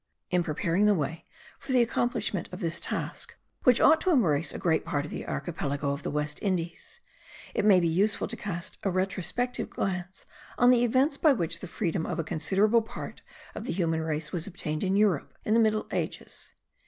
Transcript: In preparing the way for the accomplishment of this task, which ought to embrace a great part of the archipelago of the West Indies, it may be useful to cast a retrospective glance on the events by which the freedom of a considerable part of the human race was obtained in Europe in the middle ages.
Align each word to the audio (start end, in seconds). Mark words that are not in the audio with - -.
In 0.31 0.41
preparing 0.43 0.87
the 0.87 0.95
way 0.95 1.27
for 1.59 1.71
the 1.71 1.81
accomplishment 1.83 2.49
of 2.51 2.59
this 2.59 2.79
task, 2.79 3.35
which 3.65 3.79
ought 3.79 4.01
to 4.01 4.09
embrace 4.09 4.51
a 4.51 4.57
great 4.57 4.83
part 4.83 5.05
of 5.05 5.11
the 5.11 5.27
archipelago 5.27 5.91
of 5.91 6.01
the 6.01 6.09
West 6.09 6.39
Indies, 6.41 6.99
it 7.53 7.63
may 7.65 7.79
be 7.79 7.87
useful 7.87 8.27
to 8.27 8.35
cast 8.35 8.79
a 8.81 8.89
retrospective 8.89 9.69
glance 9.69 10.25
on 10.57 10.71
the 10.71 10.83
events 10.83 11.17
by 11.17 11.33
which 11.33 11.59
the 11.59 11.67
freedom 11.67 12.07
of 12.07 12.17
a 12.17 12.23
considerable 12.23 12.81
part 12.81 13.21
of 13.53 13.65
the 13.65 13.73
human 13.73 14.01
race 14.01 14.31
was 14.31 14.47
obtained 14.47 14.83
in 14.83 14.95
Europe 14.97 15.35
in 15.45 15.53
the 15.53 15.59
middle 15.59 15.85
ages. 15.91 16.49